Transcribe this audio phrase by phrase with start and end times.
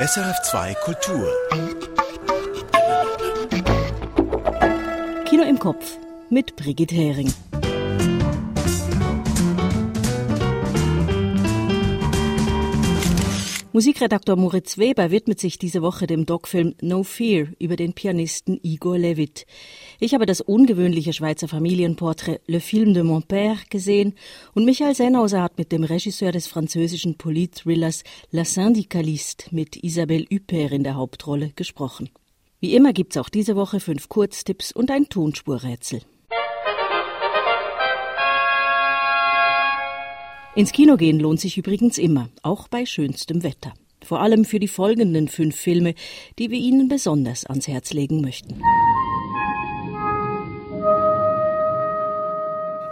[0.00, 1.28] SRF2 Kultur.
[5.26, 5.98] Kino im Kopf
[6.30, 7.30] mit Brigitte Hering.
[13.72, 18.98] Musikredakteur Moritz Weber widmet sich diese Woche dem Doc-Film No Fear über den Pianisten Igor
[18.98, 19.46] Levit.
[20.00, 24.14] Ich habe das ungewöhnliche Schweizer Familienporträt Le Film de Mon Père gesehen
[24.54, 28.02] und Michael Sennhauser hat mit dem Regisseur des französischen Polit-Thrillers
[28.32, 32.10] La Syndicaliste mit Isabelle Huppert in der Hauptrolle gesprochen.
[32.58, 36.00] Wie immer gibt's auch diese Woche fünf Kurztipps und ein Tonspurrätsel.
[40.56, 43.72] Ins Kino gehen lohnt sich übrigens immer, auch bei schönstem Wetter.
[44.02, 45.94] Vor allem für die folgenden fünf Filme,
[46.40, 48.60] die wir Ihnen besonders ans Herz legen möchten.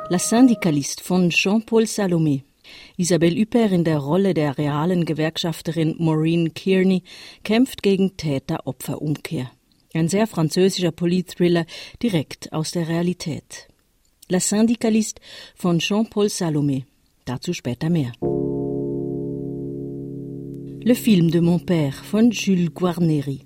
[0.08, 2.42] La Syndicaliste von Jean-Paul Salomé.
[2.96, 7.02] Isabelle Huppert in der Rolle der realen Gewerkschafterin Maureen Kearney
[7.42, 9.50] kämpft gegen Täter-Opfer-Umkehr.
[9.94, 11.66] Ein sehr französischer Politthriller
[12.02, 13.66] direkt aus der Realität.
[14.28, 15.20] La Syndicaliste
[15.56, 16.84] von Jean-Paul Salomé.
[17.28, 18.12] Dazu später mehr.
[20.80, 23.40] Le Film de mon Père von Jules Guarneri.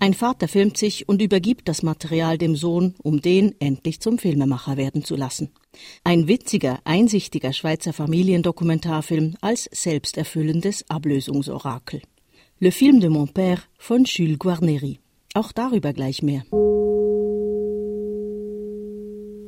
[0.00, 4.76] Ein Vater filmt sich und übergibt das Material dem Sohn, um den endlich zum Filmemacher
[4.76, 5.50] werden zu lassen.
[6.02, 12.02] Ein witziger, einsichtiger Schweizer Familiendokumentarfilm als selbsterfüllendes Ablösungsorakel.
[12.58, 14.98] Le Film de mon Père von Jules Guarneri.
[15.34, 16.42] Auch darüber gleich mehr.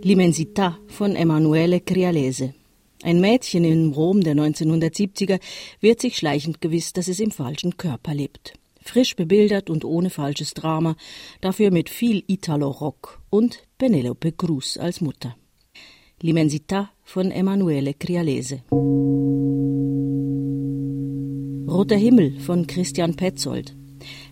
[0.04, 2.54] L'Immensità von Emanuele Crialese.
[3.02, 5.40] Ein Mädchen im Rom der 1970er
[5.80, 8.54] wird sich schleichend gewiss, dass es im falschen Körper lebt.
[8.80, 10.96] Frisch bebildert und ohne falsches Drama,
[11.40, 15.36] dafür mit viel Italo-Rock und Penelope Cruz als Mutter.
[16.20, 18.62] L'Immensità von Emanuele Crialese.
[21.68, 23.74] Roter Himmel von Christian Petzold.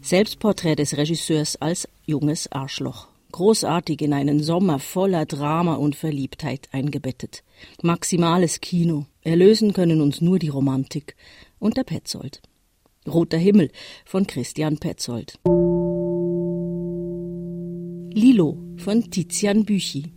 [0.01, 7.43] Selbstporträt des Regisseurs als junges Arschloch großartig in einen Sommer voller Drama und Verliebtheit eingebettet.
[7.83, 9.07] Maximales Kino.
[9.23, 11.17] Erlösen können uns nur die Romantik
[11.59, 12.43] und der Petzold.
[13.07, 13.71] Roter Himmel
[14.05, 15.39] von Christian Petzold.
[18.13, 20.13] Lilo von Tizian Büchi.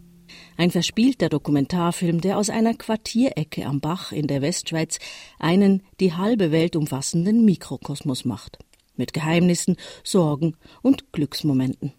[0.58, 5.00] Ein verspielter Dokumentarfilm, der aus einer Quartierecke am Bach in der Westschweiz
[5.40, 8.60] einen die halbe Welt umfassenden Mikrokosmos macht.
[8.96, 11.94] Mit Geheimnissen, Sorgen und Glücksmomenten.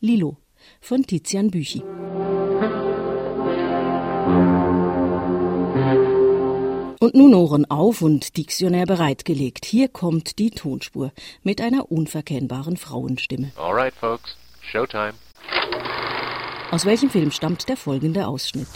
[0.00, 0.36] Lilo
[0.80, 1.82] von Tizian Büchi.
[6.98, 9.64] Und nun Ohren auf und Diktionär bereitgelegt.
[9.66, 11.12] Hier kommt die Tonspur
[11.42, 13.52] mit einer unverkennbaren Frauenstimme.
[13.56, 14.36] All right, folks.
[14.62, 15.12] Showtime.
[16.70, 18.66] Aus welchem Film stammt der folgende Ausschnitt?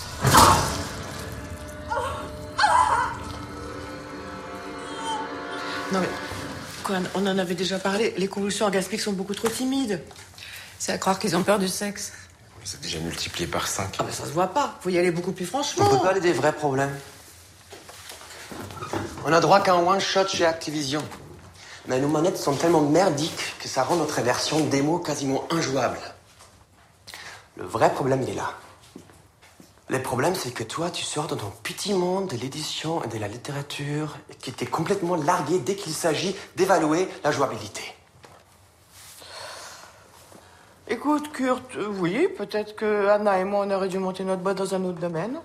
[5.93, 6.09] Non mais,
[6.85, 8.15] quoi, on en avait déjà parlé.
[8.17, 10.01] Les convulsions orgasmiques sont beaucoup trop timides.
[10.81, 12.13] C'est à croire qu'ils ont peur du sexe.
[12.65, 13.97] C'est déjà multiplié par 5.
[13.99, 14.79] Ah, mais ça se voit pas.
[14.81, 15.85] Faut y aller beaucoup plus franchement.
[15.87, 16.99] On peut parler des vrais problèmes.
[19.27, 21.05] On a droit qu'à un one-shot chez Activision.
[21.87, 26.01] Mais nos manettes sont tellement merdiques que ça rend notre version démo quasiment injouable.
[27.57, 28.55] Le vrai problème, il est là.
[29.89, 33.19] Le problème, c'est que toi, tu sors dans ton petit monde de l'édition et de
[33.19, 37.83] la littérature et qui t'es complètement largué dès qu'il s'agit d'évaluer la jouabilité.
[41.01, 44.59] Écoute, Kurt, euh, oui, peut-être que Anna et moi, on aurait dû monter notre boîte
[44.59, 45.41] dans un autre domaine.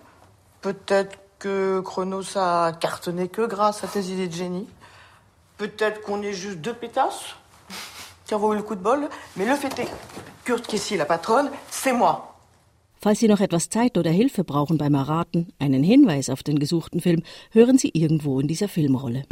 [0.60, 4.68] Peut-être que Chronos a cartonné que grâce à tes idées de génie.
[5.58, 7.38] Peut-être qu'on est juste deux pétasses
[8.26, 9.08] qui envoient eu le coup de bol.
[9.38, 9.88] Mais le fait est,
[10.44, 12.36] Kurt, ici la patronne, c'est moi.
[13.02, 17.00] Falls Sie noch etwas Zeit oder Hilfe brauchen beim Erraten, einen Hinweis auf den gesuchten
[17.00, 19.24] Film hören Sie irgendwo in dieser Filmrolle.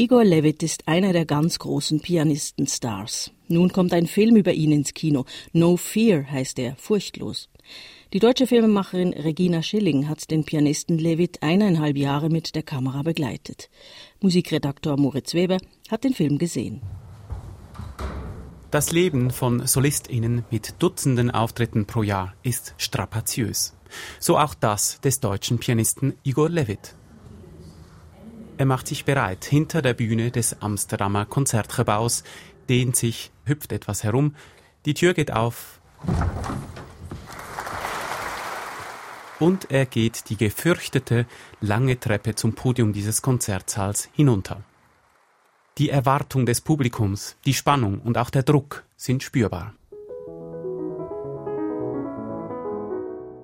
[0.00, 3.32] Igor Levit ist einer der ganz großen Pianistenstars.
[3.48, 5.24] Nun kommt ein Film über ihn ins Kino.
[5.52, 7.48] No Fear heißt er, furchtlos.
[8.12, 13.70] Die deutsche Filmemacherin Regina Schilling hat den Pianisten Levit eineinhalb Jahre mit der Kamera begleitet.
[14.20, 15.58] Musikredaktor Moritz Weber
[15.90, 16.80] hat den Film gesehen.
[18.70, 23.74] Das Leben von SolistInnen mit Dutzenden Auftritten pro Jahr ist strapaziös.
[24.20, 26.94] So auch das des deutschen Pianisten Igor Levit.
[28.58, 32.24] Er macht sich bereit hinter der Bühne des Amsterdamer Konzertgebaus,
[32.68, 34.34] dehnt sich, hüpft etwas herum,
[34.84, 35.80] die Tür geht auf
[39.38, 41.26] und er geht die gefürchtete
[41.60, 44.64] lange Treppe zum Podium dieses Konzertsaals hinunter.
[45.78, 49.74] Die Erwartung des Publikums, die Spannung und auch der Druck sind spürbar.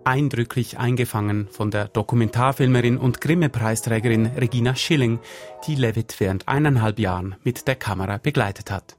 [0.04, 5.18] Eindrücklich eingefangen von der Dokumentarfilmerin und Grimme-Preisträgerin Regina Schilling,
[5.66, 8.96] die Levitt während eineinhalb Jahren mit der Kamera begleitet hat.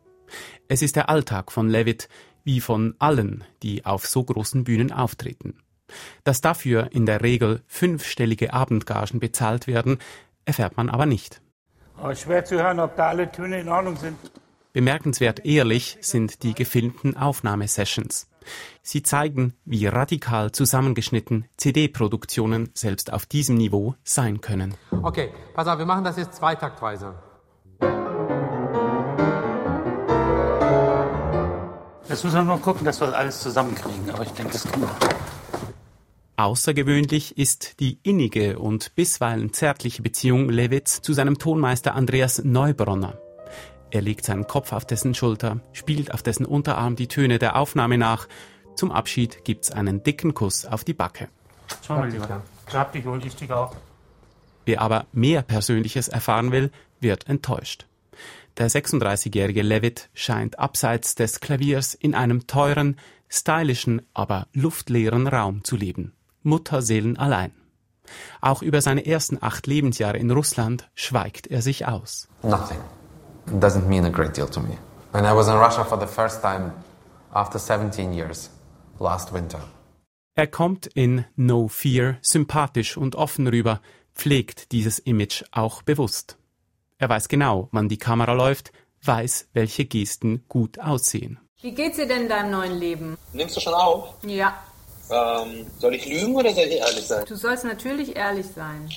[0.68, 2.10] Es ist der Alltag von Levitt,
[2.44, 5.60] wie von allen, die auf so großen Bühnen auftreten.
[6.24, 10.00] Dass dafür in der Regel fünfstellige Abendgagen bezahlt werden,
[10.46, 11.42] erfährt man aber nicht.
[11.98, 14.18] Aber schwer zu hören, ob da alle Töne in Ordnung sind.
[14.74, 18.28] Bemerkenswert ehrlich sind die gefilmten Aufnahmesessions.
[18.81, 24.75] Sie zeigen, wie radikal zusammengeschnitten CD-Produktionen selbst auf diesem Niveau sein können.
[25.03, 27.15] Okay, pass auf, wir machen das jetzt zweitaktweise.
[32.07, 34.09] Jetzt müssen wir noch gucken, dass wir das alles zusammenkriegen.
[34.12, 34.95] Aber ich denke, das können wir.
[36.38, 43.18] Außergewöhnlich ist die innige und bisweilen zärtliche Beziehung Lewitz zu seinem Tonmeister Andreas Neubronner.
[43.95, 47.97] Er legt seinen Kopf auf dessen Schulter, spielt auf dessen Unterarm die Töne der Aufnahme
[47.97, 48.27] nach.
[48.75, 51.30] Zum Abschied gibt's einen dicken Kuss auf die Backe.
[51.88, 52.44] Schau mal lieber.
[52.65, 53.74] Grab dich wohl, ich dich auch.
[54.65, 57.86] Wer aber mehr Persönliches erfahren will, wird enttäuscht.
[58.57, 62.97] Der 36-jährige Levitt scheint abseits des Klaviers in einem teuren,
[63.30, 66.12] stylischen, aber luftleeren Raum zu leben.
[66.44, 67.53] Mutterseelen allein.
[68.42, 72.27] Auch über seine ersten acht Lebensjahre in Russland schweigt er sich aus.
[72.44, 72.81] Nothing.
[73.47, 74.77] Doesn't mean a great deal to me.
[75.13, 76.71] And I was in Russia for the first time
[77.33, 78.50] after 17 years,
[79.00, 79.59] last winter.
[80.36, 83.80] Er kommt in No Fear sympathisch und offen rüber,
[84.13, 86.38] pflegt dieses Image auch bewusst.
[86.97, 88.71] Er weiß genau, wann die Kamera läuft,
[89.03, 91.39] weiß, welche Gesten gut aussehen.
[91.62, 93.18] Wie geht's dir denn in deinem neuen Leben?
[93.33, 94.15] Nimmst du schon auf?
[94.24, 94.53] Ja,
[95.12, 97.24] Ähm, soll ich lügen oder soll ich ehrlich sein?
[97.27, 98.89] du sollst natürlich ehrlich sein.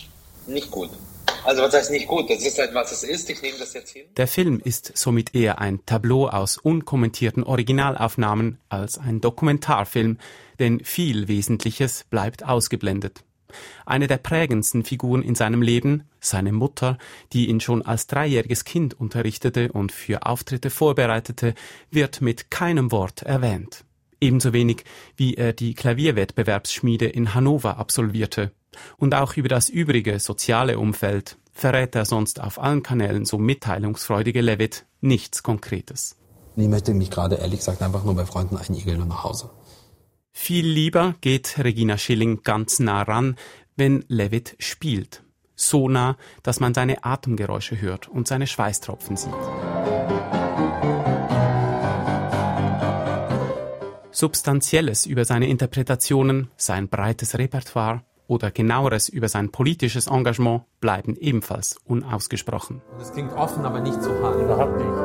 [0.47, 0.89] Nicht gut.
[1.44, 2.29] Also was heißt nicht gut?
[2.31, 3.31] Das ist halt, was es ist.
[3.31, 4.05] Ich nehme das jetzt hin.
[4.17, 10.19] Der Film ist somit eher ein Tableau aus unkommentierten Originalaufnahmen als ein Dokumentarfilm,
[10.58, 13.25] denn viel Wesentliches bleibt ausgeblendet.
[13.87, 16.99] Eine der prägendsten Figuren in seinem Leben, seine Mutter,
[17.32, 21.55] die ihn schon als dreijähriges Kind unterrichtete und für Auftritte vorbereitete,
[21.90, 23.85] wird mit keinem Wort erwähnt.
[24.20, 24.85] Ebenso wenig
[25.17, 28.52] wie er die Klavierwettbewerbsschmiede in Hannover absolvierte.
[28.97, 34.41] Und auch über das übrige soziale Umfeld verrät er sonst auf allen Kanälen so mitteilungsfreudige
[34.41, 36.17] Levitt nichts Konkretes.
[36.56, 39.50] Ich möchte mich gerade ehrlich gesagt einfach nur bei Freunden einigeln und nach Hause.
[40.32, 43.37] Viel lieber geht Regina Schilling ganz nah ran,
[43.76, 45.23] wenn Levitt spielt.
[45.56, 49.35] So nah, dass man seine Atemgeräusche hört und seine Schweißtropfen sieht.
[54.12, 61.77] Substanzielles über seine Interpretationen, sein breites Repertoire oder genaueres über sein politisches Engagement bleiben ebenfalls
[61.85, 62.81] unausgesprochen.
[62.99, 64.41] Das klingt offen, aber nicht so hart.
[64.41, 64.97] Überhaupt nicht.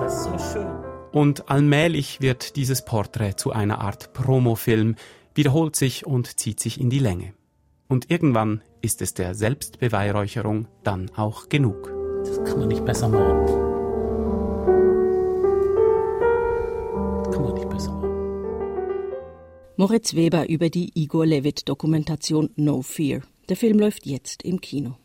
[0.00, 0.66] Das ist so schön.
[1.12, 4.94] Und allmählich wird dieses Porträt zu einer Art Promofilm,
[5.34, 7.34] wiederholt sich und zieht sich in die Länge.
[7.88, 11.92] Und irgendwann ist es der Selbstbeweihräucherung dann auch genug.
[12.24, 13.69] Das kann man nicht besser machen.
[19.80, 23.22] Moritz Weber über die Igor Levit-Dokumentation No Fear.
[23.48, 24.96] Der Film läuft jetzt im Kino.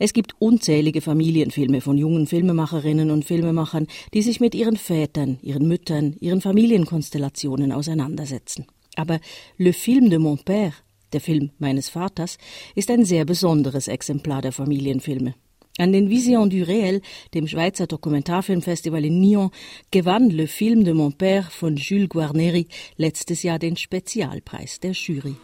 [0.00, 5.68] Es gibt unzählige Familienfilme von jungen Filmemacherinnen und Filmemachern, die sich mit ihren Vätern, ihren
[5.68, 8.66] Müttern, ihren Familienkonstellationen auseinandersetzen.
[8.96, 9.20] Aber
[9.56, 10.72] Le Film de mon Père,
[11.12, 12.38] der Film meines Vaters,
[12.74, 15.36] ist ein sehr besonderes Exemplar der Familienfilme.
[15.78, 17.00] An den Vision du Réel,
[17.34, 19.50] dem Schweizer Dokumentarfilmfestival in Nyon,
[19.92, 22.66] gewann Le Film de mon Père von Jules Guarneri
[22.96, 25.36] letztes Jahr den Spezialpreis der Jury.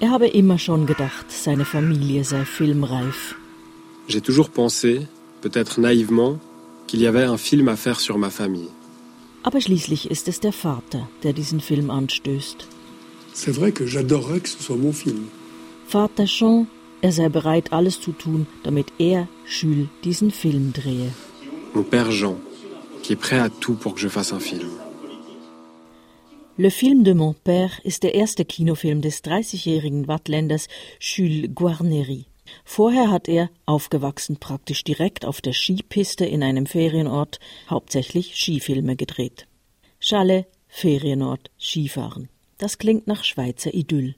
[0.00, 3.34] Er habe immer schon gedacht, seine Familie sei filmreif.
[4.08, 5.06] J'ai toujours pensé,
[5.40, 6.38] peut-être naïvement,
[6.86, 8.68] qu'il y avait un film à faire sur ma famille.
[9.42, 12.66] Aber schließlich ist es der Vater, der diesen Film anstößt.
[13.32, 15.28] C'est vrai que j'adorerais que ce soit mon film.
[15.86, 16.66] Vater Jean,
[17.02, 21.12] er sei bereit, alles zu tun, damit er, Jules, diesen Film drehe.
[21.74, 22.36] Mon père Jean,
[23.02, 24.70] qui est prêt à tout pour que je fasse un film.
[26.56, 32.26] Le Film de mon Père ist der erste Kinofilm des 30-jährigen Wattländers Jules Guarneri.
[32.64, 37.38] Vorher hat er, aufgewachsen praktisch direkt auf der Skipiste in einem Ferienort,
[37.70, 39.46] hauptsächlich Skifilme gedreht.
[40.00, 42.28] Chalet, Ferienort, Skifahren.
[42.58, 44.16] Das klingt nach Schweizer Idyll.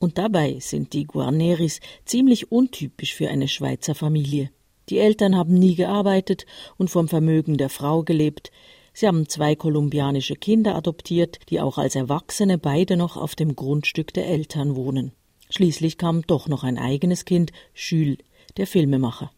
[0.00, 4.50] Und dabei sind die Guarneris ziemlich untypisch für eine Schweizer Familie.
[4.88, 6.46] Die Eltern haben nie gearbeitet
[6.78, 8.50] und vom Vermögen der Frau gelebt.
[8.94, 14.14] Sie haben zwei kolumbianische Kinder adoptiert, die auch als Erwachsene beide noch auf dem Grundstück
[14.14, 15.12] der Eltern wohnen.
[15.50, 18.18] Schließlich kam doch noch ein eigenes Kind, Jules,
[18.56, 19.30] der Filmemacher.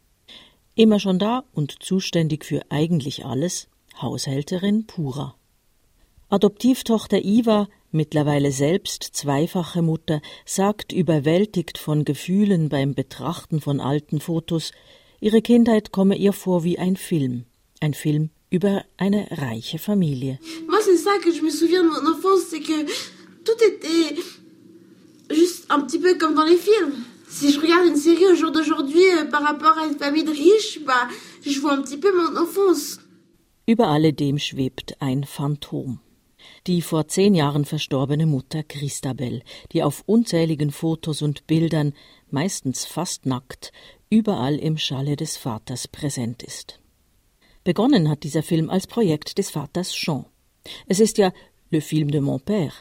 [0.77, 3.69] Immer schon da und zuständig für eigentlich alles,
[4.01, 5.35] Haushälterin Pura.
[6.29, 14.73] Adoptivtochter Iva, mittlerweile selbst zweifache Mutter, sagt überwältigt von Gefühlen beim Betrachten von alten Fotos,
[15.21, 17.45] ihre Kindheit komme ihr vor wie ein Film,
[17.81, 20.39] ein Film über eine reiche Familie.
[20.69, 22.85] Moi, c'est ça que je me souviens de mon enfance, c'est que
[23.45, 24.15] tout était
[25.31, 27.05] juste un petit peu comme dans les films.
[27.29, 30.31] Si je regarde une série au jour d'aujourd'hui euh, par rapport à une famille de
[30.31, 31.09] riches, bah,
[31.45, 32.99] je vois un petit peu mon enfance.
[33.67, 36.02] Über alledem schwebt ein Phantom.
[36.69, 39.43] Die vor zehn Jahren verstorbene Mutter Christabel,
[39.73, 41.93] die auf unzähligen Fotos und Bildern,
[42.31, 43.73] meistens fast nackt,
[44.11, 46.79] überall im Schalle des Vaters präsent ist.
[47.65, 50.25] Begonnen hat dieser Film als Projekt des Vaters Jean.
[50.87, 51.33] Es ist ja
[51.71, 52.73] Le Film de mon Père.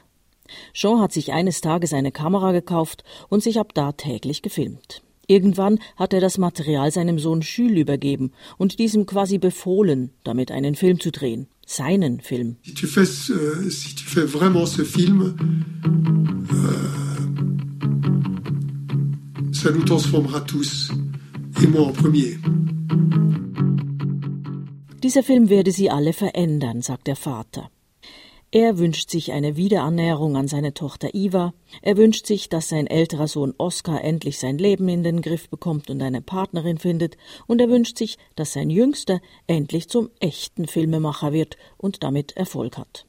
[0.74, 5.02] Jean hat sich eines Tages eine Kamera gekauft und sich ab da täglich gefilmt.
[5.32, 10.76] Irgendwann hat er das Material seinem Sohn Jules übergeben und diesem quasi befohlen, damit einen
[10.76, 11.48] Film zu drehen.
[11.66, 12.58] Seinen Film.
[12.64, 15.38] Si tu fais, euh, si tu fais vraiment ce film,
[16.52, 16.82] euh,
[19.54, 20.92] ça nous transformera tous,
[21.64, 22.38] et moi en premier.
[25.02, 27.70] Dieser Film werde sie alle verändern, sagt der Vater.
[28.54, 31.54] Er wünscht sich eine Wiederannäherung an seine Tochter Iva.
[31.82, 35.90] Er wünscht sich, dass sein älterer Sohn Oskar endlich sein Leben in den Griff bekommt
[35.90, 37.16] und eine Partnerin findet.
[37.48, 42.78] Und er wünscht sich, dass sein Jüngster endlich zum echten Filmemacher wird und damit Erfolg
[42.78, 43.06] hat.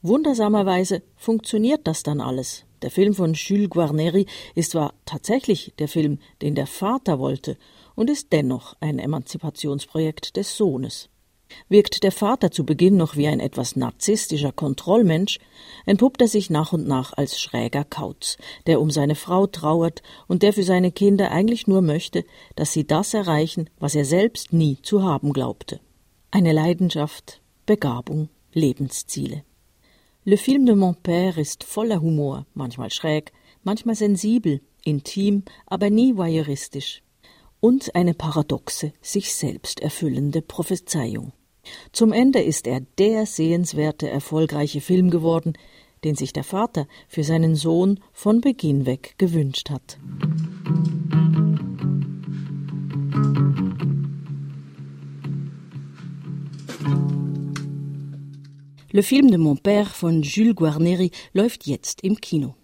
[0.00, 2.64] Wundersamerweise funktioniert das dann alles.
[2.80, 7.58] Der Film von Jules Guarneri ist zwar tatsächlich der Film, den der Vater wollte,
[7.94, 11.10] und ist dennoch ein Emanzipationsprojekt des Sohnes.
[11.68, 15.38] Wirkt der Vater zu Beginn noch wie ein etwas narzisstischer Kontrollmensch,
[15.86, 20.42] entpuppt er sich nach und nach als schräger Kauz, der um seine Frau trauert und
[20.42, 22.24] der für seine Kinder eigentlich nur möchte,
[22.56, 25.80] dass sie das erreichen, was er selbst nie zu haben glaubte.
[26.30, 29.44] Eine Leidenschaft, Begabung, Lebensziele.
[30.24, 36.16] Le Film de mon Père ist voller Humor, manchmal schräg, manchmal sensibel, intim, aber nie
[36.16, 37.02] voyeuristisch.
[37.60, 41.32] Und eine paradoxe, sich selbst erfüllende Prophezeiung.
[41.92, 45.54] Zum Ende ist er der sehenswerte, erfolgreiche Film geworden,
[46.04, 49.98] den sich der Vater für seinen Sohn von Beginn weg gewünscht hat.
[58.90, 62.54] Le Film de mon Père von Jules Guarneri läuft jetzt im Kino.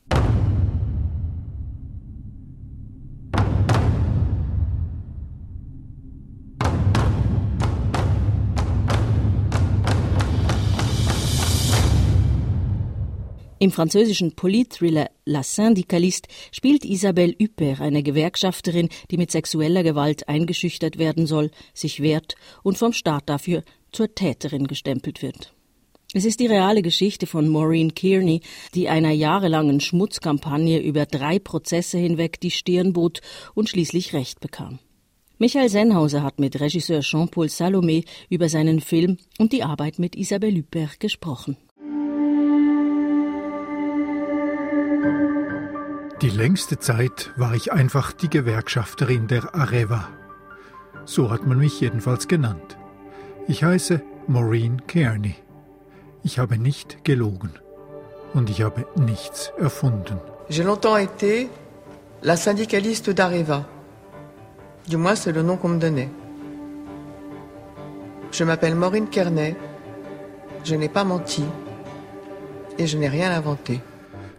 [13.64, 20.98] Im französischen Politthriller La Syndicaliste spielt Isabelle Huppert eine Gewerkschafterin, die mit sexueller Gewalt eingeschüchtert
[20.98, 25.54] werden soll, sich wehrt und vom Staat dafür zur Täterin gestempelt wird.
[26.12, 28.42] Es ist die reale Geschichte von Maureen Kearney,
[28.74, 33.22] die einer jahrelangen Schmutzkampagne über drei Prozesse hinweg die Stirn bot
[33.54, 34.78] und schließlich Recht bekam.
[35.38, 40.58] Michael Sennhauser hat mit Regisseur Jean-Paul Salomé über seinen Film und die Arbeit mit Isabelle
[40.58, 41.56] Huppert gesprochen.
[46.24, 50.08] Die längste Zeit war ich einfach die Gewerkschafterin der Areva.
[51.04, 52.78] So hat man mich jedenfalls genannt.
[53.46, 55.34] Ich heiße Maureen Kearney.
[56.22, 57.50] Ich habe nicht gelogen.
[58.32, 60.18] Und ich habe nichts erfunden.
[60.48, 61.50] J'ai longtemps été
[62.22, 63.66] la syndicaliste d'Areva.
[64.88, 66.08] Du moins, c'est le nom qu'on me donnait.
[68.32, 69.56] Je m'appelle Maureen Kearney.
[70.64, 71.44] Je n'ai pas menti.
[72.78, 73.82] Et je n'ai rien inventé.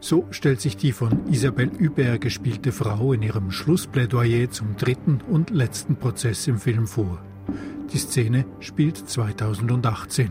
[0.07, 5.49] So stellt sich die von Isabelle Hubert gespielte Frau in ihrem Schlussplädoyer zum dritten und
[5.49, 7.23] letzten Prozess im Film vor.
[7.91, 10.29] Die Szene spielt 2018.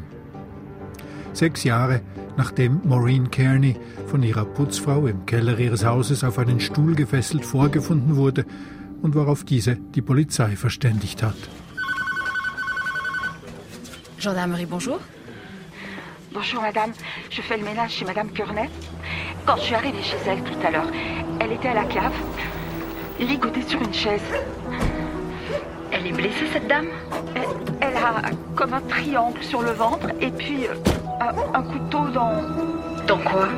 [1.32, 2.02] Sechs Jahre
[2.36, 3.74] nachdem Maureen Kearney
[4.06, 8.46] von ihrer Putzfrau im Keller ihres Hauses auf einen Stuhl gefesselt vorgefunden wurde
[9.02, 11.34] und worauf diese die Polizei verständigt hat.
[14.20, 15.00] Gendarmerie, bonjour.
[16.32, 16.92] Bonjour madame,
[17.28, 18.68] je fais le ménage chez madame Kearney.
[19.46, 20.90] Quand je suis arrivée chez elle tout à l'heure,
[21.40, 22.14] elle était à la cave,
[23.20, 24.22] ligotée sur une chaise.
[25.92, 26.86] Elle est blessée, cette dame
[27.34, 27.42] elle,
[27.80, 30.74] elle, a comme un triangle sur le ventre et puis euh,
[31.20, 32.42] un, un, couteau dans...
[33.06, 33.48] Dans quoi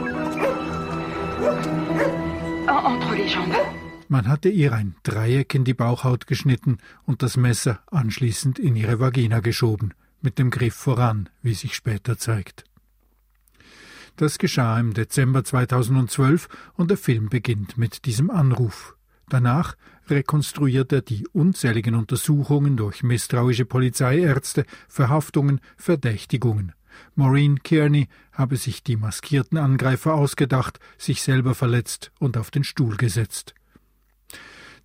[2.68, 3.54] en, Entre les jambes.
[4.08, 9.00] Man hatte ihr ein Dreieck in die Bauchhaut geschnitten und das Messer anschließend in ihre
[9.00, 12.64] Vagina geschoben, mit dem Griff voran, wie sich später zeigt.
[14.16, 18.96] Das geschah im Dezember 2012 und der Film beginnt mit diesem Anruf.
[19.28, 19.76] Danach
[20.08, 26.72] rekonstruiert er die unzähligen Untersuchungen durch misstrauische Polizeiärzte, Verhaftungen, Verdächtigungen.
[27.14, 32.96] Maureen Kearney habe sich die maskierten Angreifer ausgedacht, sich selber verletzt und auf den Stuhl
[32.96, 33.54] gesetzt.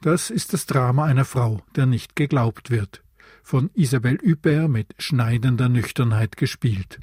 [0.02, 3.02] Das ist das Drama einer Frau, der nicht geglaubt wird.
[3.44, 7.00] Von Isabelle Huppert mit schneidender Nüchternheit gespielt.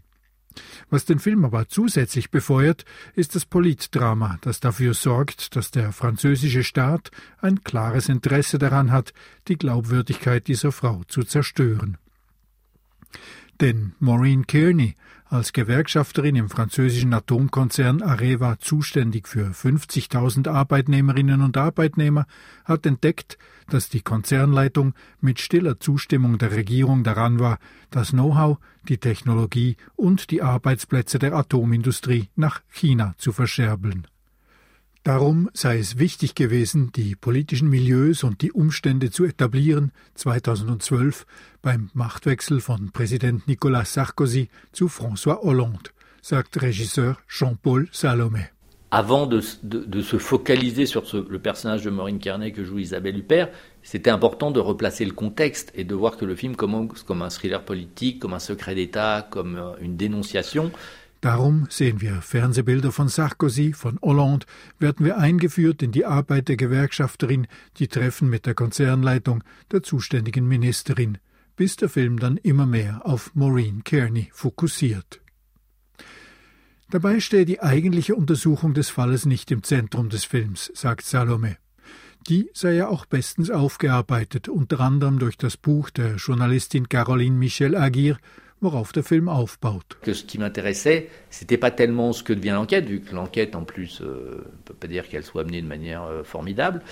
[0.91, 2.85] Was den Film aber zusätzlich befeuert,
[3.15, 7.11] ist das Politdrama, das dafür sorgt, dass der französische Staat
[7.41, 9.13] ein klares Interesse daran hat,
[9.49, 11.99] die Glaubwürdigkeit dieser Frau zu zerstören.
[13.61, 14.95] Denn Maureen Kearney,
[15.31, 22.27] als Gewerkschafterin im französischen Atomkonzern Areva zuständig für 50.000 Arbeitnehmerinnen und Arbeitnehmer,
[22.65, 27.59] hat entdeckt, dass die Konzernleitung mit stiller Zustimmung der Regierung daran war,
[27.91, 28.59] das Know-how,
[28.89, 34.07] die Technologie und die Arbeitsplätze der Atomindustrie nach China zu verscherbeln.
[35.09, 41.25] Darum sei es wichtig gewesen, die politischen Milieus und die Umstände zu etablieren, 2012
[41.63, 45.89] beim Machtwechsel von Präsident Nicolas Sarkozy zu François Hollande,
[46.21, 48.51] sagt Regisseur Jean-Paul Salomé.
[48.91, 52.79] Avant de, de, de, se focaliser sur ce, le personnage de Maureen Carnet que joue
[52.79, 53.49] Isabelle Huppert,
[53.83, 57.31] c'était important de replacer le contexte et de voir que le film commence comme un
[57.31, 60.71] thriller politique, comme un secret d'État, comme euh, une dénonciation.
[61.21, 64.47] Darum sehen wir Fernsehbilder von Sarkozy, von Hollande,
[64.79, 67.49] werden wir eingeführt in die Arbeit der Gewerkschafterin,
[67.79, 71.19] die Treffen mit der Konzernleitung, der zuständigen Ministerin,
[71.57, 75.21] bis der Film dann immer mehr auf Maureen Kearney fokussiert.
[76.91, 81.57] Dabei stehe die eigentliche Untersuchung des Falles nicht im Zentrum des Films, sagt Salome.
[82.29, 87.77] Die sei ja auch bestens aufgearbeitet, unter anderem durch das Buch der Journalistin Caroline Michel
[87.77, 88.19] Aguirre,
[88.61, 89.83] worauf der Film aufbaut.
[90.03, 93.65] Que ce qui m'intéressait, c'était pas tellement ce que devient l'enquête, vu que l'enquête, en
[93.65, 96.83] plus, euh, on peut pas dire qu'elle soit menée de manière euh, formidable.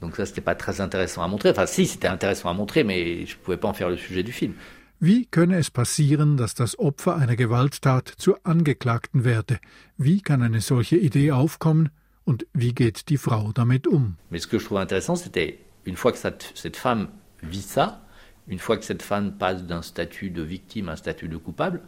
[0.00, 1.50] Donc ça, c'était pas très intéressant à montrer.
[1.50, 4.32] Enfin, si, c'était intéressant à montrer, mais je pouvais pas en faire le sujet du
[4.32, 4.54] film.
[5.00, 9.58] Wie könne es passieren, dass das Opfer einer Gewalttat zur Angeklagten werde?
[9.98, 11.88] Wie kann eine solche Idee aufkommen
[12.24, 14.16] und wie geht die Frau damit um?
[14.30, 17.08] Mais ce que je trouvais intéressant, c'était une fois que cette femme
[17.42, 18.00] vit ça,
[18.48, 21.82] une fois que cette femme passe d'un statut de victime à un statut de coupable,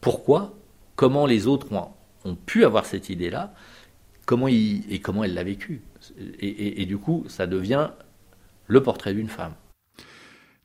[0.00, 0.54] pourquoi,
[0.96, 1.88] comment les autres ont,
[2.24, 3.54] ont pu avoir cette idée-là,
[4.26, 5.82] comment il, et comment elle l'a vécu.
[6.18, 7.90] Et, et, et, du coup, ça devient
[8.66, 9.54] le portrait d'une femme.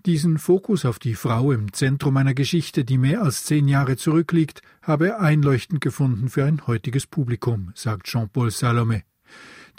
[0.05, 4.61] Diesen Fokus auf die Frau im Zentrum einer Geschichte, die mehr als zehn Jahre zurückliegt,
[4.81, 9.01] habe er einleuchtend gefunden für ein heutiges Publikum, sagt Jean-Paul Salomé.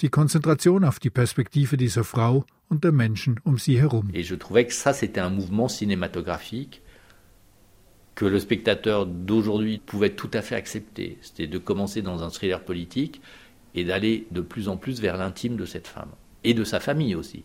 [0.00, 4.10] Die Konzentration auf die Perspektive dieser Frau um.
[4.14, 6.82] Et je trouvais que ça, c'était un mouvement cinématographique
[8.14, 11.18] que le spectateur d'aujourd'hui pouvait tout à fait accepter.
[11.22, 13.22] C'était de commencer dans un thriller politique
[13.74, 16.10] et d'aller de plus en plus vers l'intime de cette femme
[16.42, 17.44] et de sa famille aussi.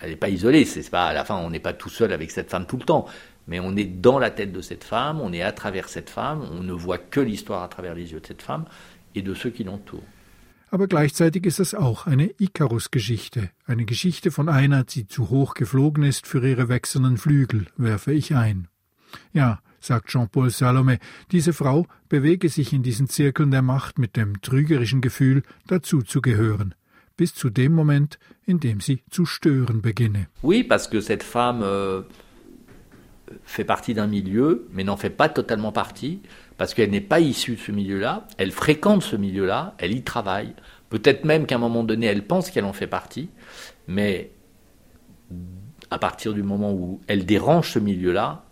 [0.00, 2.30] Elle n'est pas isolée, c'est pas à la fin on n'est pas tout seul avec
[2.30, 3.06] cette femme tout le temps,
[3.46, 6.44] mais on est dans la tête de cette femme, on est à travers cette femme,
[6.50, 8.64] on ne voit que l'histoire à travers les yeux de cette femme
[9.14, 10.02] et de ceux qui l'entourent.
[10.72, 16.02] Aber gleichzeitig ist es auch eine Icarus-Geschichte, eine Geschichte von einer, die zu hoch geflogen
[16.02, 18.68] ist für ihre wechselnden Flügel, werfe ich ein.
[19.34, 20.98] Ja, sagt Jean-Paul Salome,
[21.30, 26.74] diese Frau bewege sich in diesen Zirkeln der Macht mit dem trügerischen Gefühl, dazuzugehören,
[27.18, 30.28] bis zu dem Moment, in dem sie zu stören beginne.
[30.42, 32.00] Oui, parce que cette femme euh,
[33.44, 36.22] fait partie d'un milieu, mais n'en fait pas totalement partie,
[36.62, 40.54] parce qu'elle n'est pas issue de ce milieu-là, elle fréquente ce milieu-là, elle y travaille,
[40.90, 43.30] peut-être même qu'à un moment donné, elle pense qu'elle en fait partie,
[43.88, 44.30] mais
[45.90, 48.44] à partir du moment où elle dérange ce milieu-là,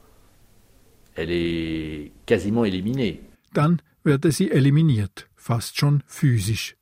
[1.15, 3.23] elle est quasiment éliminée.
[3.55, 6.75] Dann werde sie eliminiert, fast schon physisch.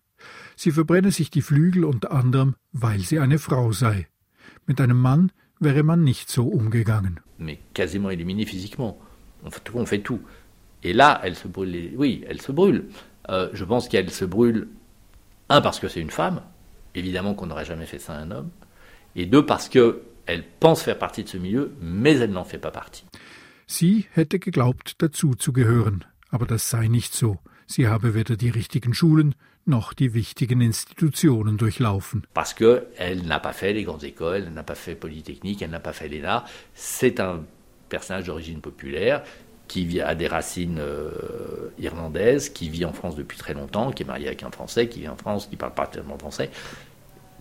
[0.57, 4.07] Sie verbrenne sich die Flügel unter anderem, weil sie eine Frau sei.
[4.67, 7.21] Mit einem Mann wäre man nicht so umgegangen.
[7.37, 8.99] Mais quasiment éliminée physiquement.
[9.45, 9.77] On fait tout.
[9.77, 10.21] On fait tout.
[10.83, 11.71] Et là, elle se brûle.
[11.71, 11.93] Les...
[11.97, 12.87] Oui, elle se brûle.
[13.31, 14.69] Euh, je pense qu'elle se brûle,
[15.49, 16.43] un, parce que c'est une femme.
[16.95, 18.51] Évidemment qu'on n'aurait jamais fait ça à un homme.
[19.17, 22.71] Et deux, parce qu'elle pense faire partie de ce milieu, mais elle n'en fait pas
[22.71, 23.05] partie.
[23.67, 27.39] Sie hätte geglaubt, dazuzugehören, aber das sei nicht so.
[27.67, 29.35] Sie habe weder die richtigen Schulen
[29.67, 32.23] noch die wichtigen Institutionen durchlaufen.
[32.33, 35.81] Parce qu'elle n'a pas fait les grandes écoles, elle n'a pas fait Polytechnique, elle n'a
[35.81, 36.47] pas fait l'ENA.
[36.75, 37.45] C'est un
[37.91, 39.23] personnage d'origine populaire
[39.69, 44.07] qui a des racines euh, irlandaises, qui vit en France depuis très longtemps, qui est
[44.07, 46.51] marié avec un Français, qui vit en France, qui parle parfaitement français,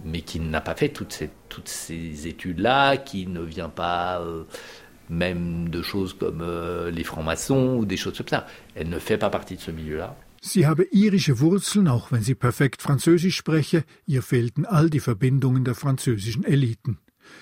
[0.03, 4.43] mais qui n'a pas fait toutes ces, toutes ces études-là, qui ne vient pas euh,
[5.09, 8.45] même de choses comme euh, les francs-maçons ou des choses comme ça.
[8.75, 10.15] Elle ne fait pas partie de ce milieu-là.
[10.41, 15.63] Sie habe irische Wurzeln, auch wenn sie perfekt Französisch spreche, ihr fehlten all die Verbindungen
[15.63, 16.99] der französischen Eliten.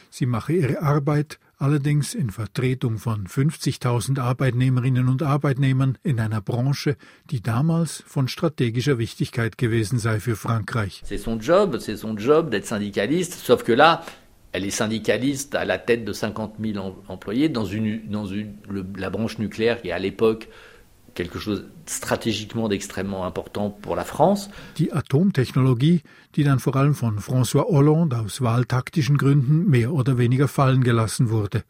[0.10, 6.98] Sie mache ihre Arbeit allerdings in Vertretung von 50.000 Arbeitnehmerinnen und Arbeitnehmern in einer Branche,
[7.32, 11.02] die damals von stratégischer Wichtigkeit gewesen sei für Frankreich.
[11.06, 14.04] C'est son job, c'est son job d'être syndicaliste, sauf que là,
[14.52, 18.86] elle est syndicaliste à la tête de 50 000 employés dans, une, dans une, le,
[18.98, 20.48] la branche nucléaire qui à l'époque
[21.16, 24.50] quelque chose stratégiquement d'extrêmement important pour la France.
[24.78, 26.02] Die Atomtechnologie,
[26.36, 31.30] die dann vor allem von François Hollande aus wahltaktischen Gründen mehr oder weniger fallen gelassen
[31.30, 31.64] wurde,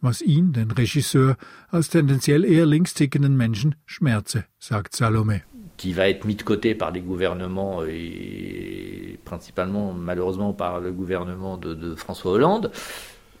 [0.00, 1.36] was ihn, den Regisseur,
[1.70, 5.42] als tendenziell eher links tickenden Menschen schmerze, sagt Salome.
[5.76, 11.56] Qui va être mis de côté par les gouvernements et principalement malheureusement par le gouvernement
[11.56, 12.70] de, de François Hollande.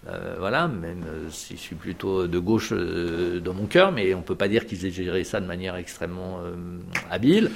[0.06, 4.14] Euh, voilà, même euh, si je suis plutôt de gauche euh, dans mon cœur, mais
[4.14, 6.54] on ne peut pas dire qu'ils aient géré ça de manière extrêmement euh,
[7.10, 7.50] habile.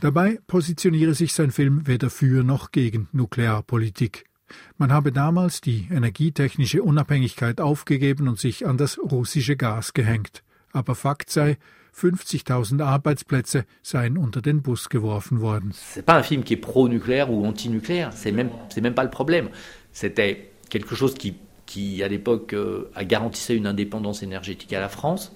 [0.00, 4.24] Dabei positioniere sich sein Film weder für noch gegen Nuklearpolitik.
[4.78, 10.42] Man habe damals die energietechnische Unabhängigkeit aufgegeben und sich an das russische Gas gehängt.
[10.72, 11.58] Aber Fakt sei,
[11.94, 15.72] 50.000 Arbeitsplätze seien unter den Bus geworfen worden.
[15.72, 19.10] C'est pas un film qui est pro-nucléaire ou anti-nucléaire, c'est même, c'est même pas le
[19.10, 19.50] problème.
[19.92, 21.34] C'était quelque chose qui
[21.70, 25.30] qui, à l'époque, euh, a garantissait une indépendance énergétique à la France.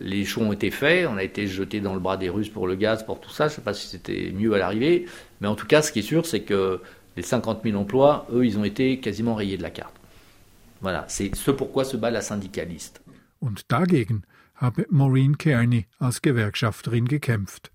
[0.00, 2.66] Les choix ont été faits, on a été jeté dans le bras des Russes pour
[2.66, 3.48] le gaz, pour tout ça.
[3.48, 5.04] Je ne sais pas si c'était mieux à l'arrivée,
[5.42, 6.80] mais en tout cas, ce qui est sûr, c'est que
[7.16, 9.94] les 50 000 emplois, eux, ils ont été quasiment rayés de la carte.
[10.80, 13.02] Voilà, c'est ce pourquoi se bat la syndicaliste.
[13.38, 14.22] Und dagegen
[14.54, 17.70] habe Maureen Kearney als Gewerkschafterin gekämpft.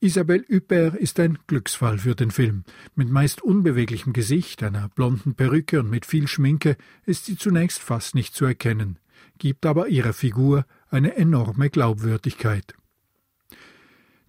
[0.00, 2.64] Isabelle Huppert ist ein Glücksfall für den Film.
[2.94, 8.14] Mit meist unbeweglichem Gesicht, einer blonden Perücke und mit viel Schminke ist sie zunächst fast
[8.14, 8.98] nicht zu erkennen,
[9.38, 12.74] gibt aber ihrer Figur eine enorme Glaubwürdigkeit.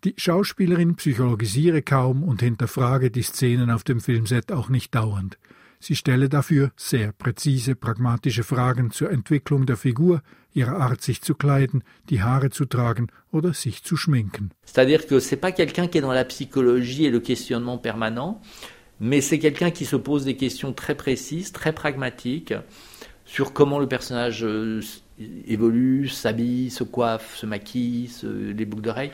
[0.05, 5.37] Die Schauspielerin psychologisiere kaum und hinterfrage die Szenen auf dem Filmset auch nicht dauernd.
[5.79, 10.21] Sie stelle dafür sehr präzise, pragmatische Fragen zur Entwicklung der Figur,
[10.53, 14.51] ihrer Art, sich zu kleiden, die Haare zu tragen oder sich zu schminken.
[14.65, 18.41] C'est-à-dire que c'est pas quelqu'un qui est dans la psychologie et le questionnement permanent,
[18.99, 22.53] mais c'est quelqu'un qui se pose des questions très précises, très pragmatiques
[23.25, 24.81] sur comment le personnage euh,
[25.45, 29.11] évolue, s'habille, se coiffe, se maquille, se, les boucles d'oreilles.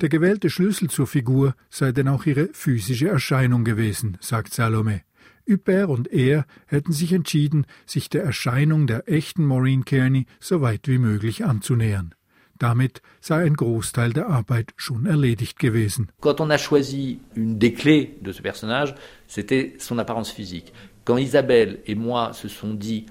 [0.00, 5.02] Der gewählte Schlüssel zur Figur sei denn auch ihre physische Erscheinung gewesen, sagt Salome.
[5.48, 10.88] Huppert und er hätten sich entschieden, sich der Erscheinung der echten Maureen Kearney so weit
[10.88, 12.14] wie möglich anzunähern.
[12.58, 16.08] Damit sei ein Großteil der Arbeit schon erledigt gewesen.
[16.20, 18.94] Quand on a choisi une des clés de ce personnage,
[19.26, 20.72] c'était son apparence physique.
[21.04, 23.06] Quand Isabelle et moi se sont dit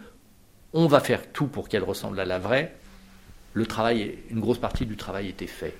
[0.71, 2.73] on va faire tout pour qu'elle ressemble à la vraie,
[3.53, 5.73] le travail, une grosse partie du travail était fait.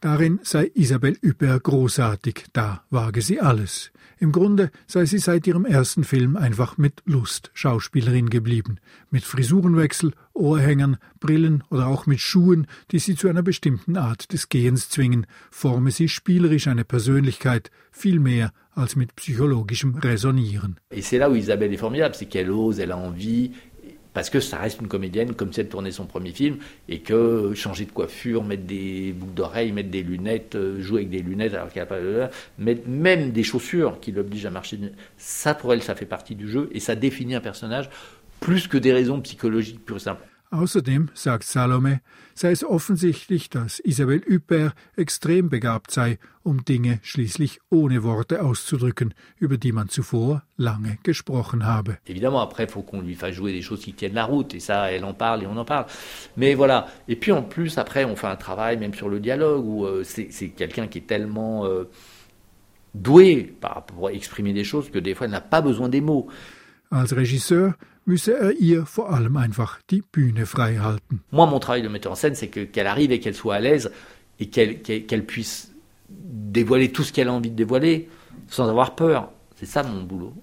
[0.00, 3.90] Darin sei Isabelle Huppert großartig, da wage sie alles.
[4.18, 8.78] Im Grunde sei sie seit ihrem ersten Film einfach mit Lust Schauspielerin geblieben,
[9.10, 14.48] mit Frisurenwechsel, Ohrhängern, Brillen oder auch mit Schuhen, die sie zu einer bestimmten Art des
[14.48, 20.76] Gehens zwingen, forme sie spielerisch eine Persönlichkeit, viel mehr als mit psychologischem Resonieren.
[20.90, 23.52] Et c'est là où Isabelle est formidable, c'est qu'elle ose, elle a envie,
[24.16, 26.56] parce que ça reste une comédienne comme si elle tournait son premier film
[26.88, 31.10] et que changer de coiffure, mettre des boucles d'oreilles, mettre des lunettes, euh, jouer avec
[31.10, 32.24] des lunettes alors qu'elle n'a pas de
[32.56, 34.78] mettre même des chaussures qui l'obligent à marcher,
[35.18, 37.90] ça pour elle ça fait partie du jeu et ça définit un personnage
[38.40, 40.24] plus que des raisons psychologiques pures et simples.
[40.56, 42.00] Außerdem, sagt Salome,
[42.34, 49.12] sei es offensichtlich, dass Isabelle Huppert extrem begabt sei, um Dinge schließlich ohne Worte auszudrücken,
[49.38, 51.98] über die man zuvor lange gesprochen habe.
[52.06, 54.90] Évidemment, après, faut qu'on lui fasse jouer des choses qui tiennent la route, et ça,
[54.90, 55.84] elle en parle et on en parle.
[56.38, 56.86] Mais voilà.
[57.06, 60.04] Et puis en plus, après, on fait un travail même sur le dialogue, où euh,
[60.04, 61.84] c'est quelqu'un qui est tellement euh,
[62.94, 66.28] doué par, pour exprimer des choses que des fois, elle n'a pas besoin des mots.
[66.90, 67.74] Als Regisseur
[68.06, 71.20] müsse er ihr vor allem einfach die Bühne frei halten.
[71.30, 73.60] Moi, mon travail de metteur en scène, c'est qu'elle qu arrive et qu'elle soit à
[73.60, 73.90] l'aise
[74.38, 75.72] et qu'elle qu qu puisse
[76.08, 78.08] dévoiler tout ce qu'elle a envie de dévoiler
[78.48, 79.30] sans avoir peur.
[79.56, 80.34] C'est ça mon boulot.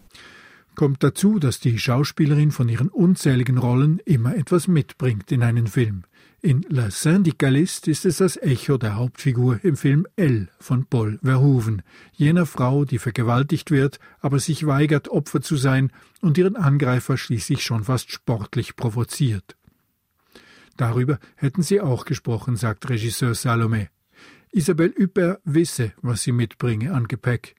[0.75, 6.03] Kommt dazu, dass die Schauspielerin von ihren unzähligen Rollen immer etwas mitbringt in einen Film.
[6.45, 11.83] In La Syndicaliste ist es das Echo der Hauptfigur im Film Elle von Paul Verhoeven,
[12.11, 17.63] jener Frau, die vergewaltigt wird, aber sich weigert, Opfer zu sein und ihren Angreifer schließlich
[17.63, 19.55] schon fast sportlich provoziert.
[20.75, 23.87] Darüber hätten sie auch gesprochen, sagt Regisseur Salome.
[24.51, 27.55] Isabelle Huppert wisse, was sie mitbringe an Gepäck.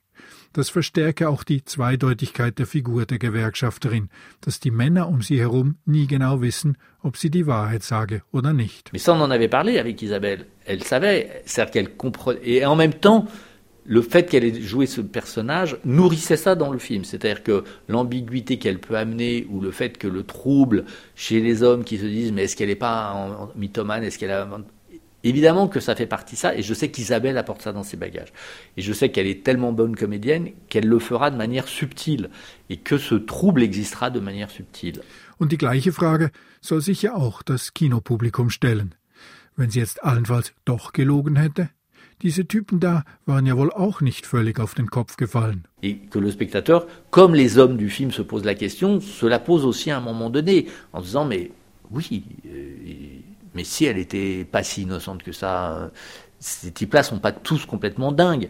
[0.55, 4.07] Das verstärke auch die Zweideutigkeit der Figur der Gewerkschafterin,
[4.39, 8.53] dass die Männer um sie herum nie genau wissen, ob sie die Wahrheit sage oder
[8.53, 8.89] nicht.
[8.93, 10.45] Mais ça, on en avait parlé avec Isabelle.
[10.65, 12.39] Elle savait, c'est-à-dire qu'elle comprenait.
[12.45, 13.25] Et en même temps,
[13.83, 17.03] le fait qu'elle ait joué ce personnage nourrissait ça dans le film.
[17.03, 21.83] C'est-à-dire que l'ambiguïté qu'elle peut amener ou le fait que le trouble chez les hommes
[21.83, 24.47] qui se disent mais est-ce qu'elle n'est pas mythomane, est-ce qu'elle a
[25.25, 27.97] Évidemment que ça fait partie de ça, et je sais qu'Isabelle apporte ça dans ses
[27.97, 28.31] bagages.
[28.77, 32.29] Et je sais qu'elle est tellement bonne comédienne qu'elle le fera de manière subtile,
[32.69, 35.01] et que ce trouble existera de manière subtile.
[35.39, 36.29] Und die gleiche Frage
[36.61, 38.93] soll sich ja auch das Kinopublikum stellen.
[39.57, 41.69] Wenn sie jetzt allenfalls doch gelogen hätte?
[42.21, 45.65] Diese Typen da waren ja wohl auch nicht völlig auf den Kopf gefallen.
[45.81, 49.39] Et que le spectateur, comme les hommes du film se posent la question, se la
[49.39, 51.51] pose aussi à un moment donné, en disant mais
[51.91, 53.19] oui, euh,
[53.55, 55.89] mais si elle était pas si innocente que ça, euh,
[56.39, 58.49] ces types-là sont pas tous complètement dingues.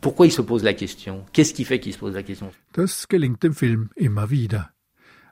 [0.00, 1.24] Pourquoi ils se posent la question?
[1.32, 2.52] Qu'est-ce qui fait qu'ils se posent la question?
[2.74, 4.70] Das gelingt dem Film immer wieder.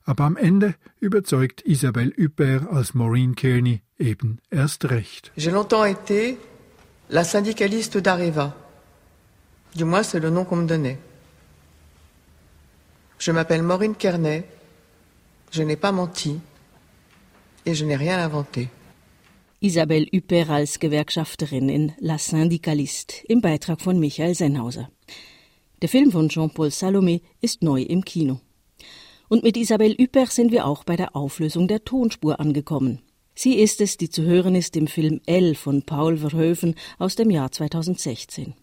[0.05, 5.31] Aber am Ende überzeugt Isabelle Huppert als Maureen Kearney eben erst recht.
[5.37, 6.39] J'ai longtemps été
[7.11, 8.57] la syndicaliste d'Areva.
[9.77, 10.99] Du moins, c'est le nom qu'on me donnait.
[13.19, 14.45] Je m'appelle Maureen Kearney.
[15.53, 16.41] Je n'ai pas menti.
[17.65, 18.69] Et je n'ai rien inventé.
[19.65, 24.91] Isabelle Huppert als Gewerkschafterin in La Syndicaliste im Beitrag von Michael Sennhauser.
[25.81, 28.41] Der Film von Jean-Paul Salomé ist neu im Kino.
[29.29, 33.03] Und mit Isabelle Huppert sind wir auch bei der Auflösung der Tonspur angekommen.
[33.37, 37.31] Sie ist es, die zu hören ist im Film L von Paul Verhoeven aus dem
[37.31, 38.55] Jahr 2016.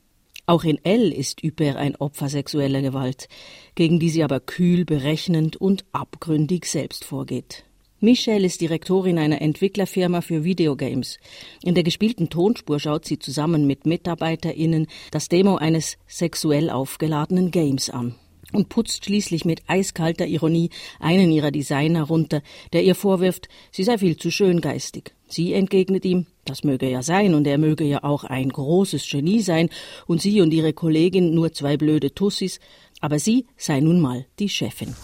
[0.48, 3.30] Auch in L ist Huppert ein Opfer sexueller Gewalt,
[3.76, 7.64] gegen die sie aber kühl, berechnend und abgründig selbst vorgeht.
[8.02, 11.18] Michelle ist Direktorin einer Entwicklerfirma für Videogames.
[11.64, 17.90] In der gespielten Tonspur schaut sie zusammen mit MitarbeiterInnen das Demo eines sexuell aufgeladenen Games
[17.90, 18.16] an
[18.54, 23.98] und putzt schließlich mit eiskalter Ironie einen ihrer Designer runter, der ihr vorwirft, sie sei
[23.98, 25.14] viel zu schöngeistig.
[25.28, 29.42] Sie entgegnet ihm, das möge ja sein und er möge ja auch ein großes Genie
[29.42, 29.70] sein
[30.08, 32.62] und sie und ihre Kollegin nur zwei blöde Tussis,
[33.02, 34.96] aber sie sei nun mal die Chefin.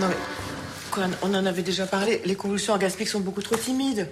[0.00, 0.16] Non mais,
[0.90, 2.22] quoi, on en avait déjà parlé.
[2.24, 4.08] Les convulsions orgasmiques sont beaucoup trop timides.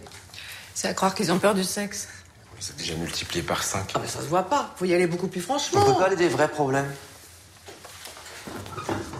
[0.74, 2.08] C'est à croire qu'ils ont peur du sexe.
[2.54, 3.92] Mais c'est déjà multiplié par 5.
[3.94, 4.74] Ah mais ça se voit pas.
[4.76, 5.80] Faut y aller beaucoup plus franchement.
[5.82, 6.92] On peut parler des vrais problèmes.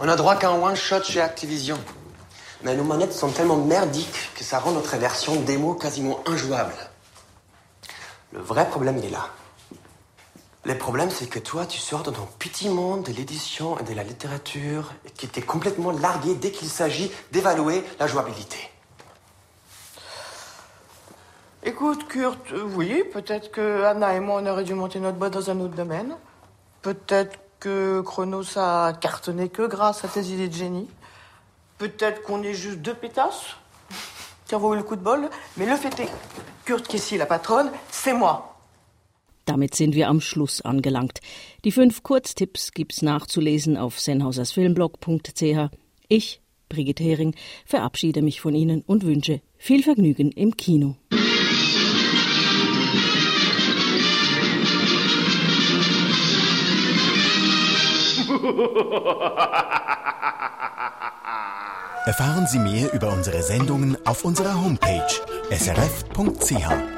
[0.02, 1.78] On a droit qu'à un one-shot chez Activision.
[2.62, 6.74] Mais nos manettes sont tellement merdiques que ça rend notre version démo quasiment injouable.
[8.32, 9.30] Le vrai problème, il est là.
[10.64, 13.94] Le problème, c'est que toi, tu sors de ton petit monde de l'édition et de
[13.94, 18.58] la littérature et qui t'es complètement largué dès qu'il s'agit d'évaluer la jouabilité.
[21.62, 25.50] Écoute, Kurt, oui, peut-être que Anna et moi, on aurait dû monter notre boîte dans
[25.50, 26.16] un autre domaine.
[26.82, 30.88] Peut-être que Chronos a cartonné que grâce à tes idées de génie.
[31.78, 33.56] Peut-être qu'on est juste deux pétasses
[34.46, 35.28] qui avons eu le coup de bol.
[35.56, 36.08] Mais le fait est,
[36.64, 38.47] Kurt, ici la patronne, c'est moi.
[39.48, 41.20] Damit sind wir am Schluss angelangt.
[41.64, 45.70] Die fünf Kurztipps gibt's nachzulesen auf sennhausersfilmblog.ch.
[46.06, 47.34] Ich, Brigitte Hering,
[47.64, 50.96] verabschiede mich von Ihnen und wünsche viel Vergnügen im Kino.
[62.04, 65.06] Erfahren Sie mehr über unsere Sendungen auf unserer Homepage
[65.50, 66.97] srf.ch.